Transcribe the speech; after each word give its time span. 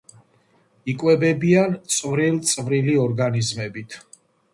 იკვებებიან 0.93 1.75
წვრილ-წვრილი 1.97 2.95
ორგანიზმებით. 3.03 3.99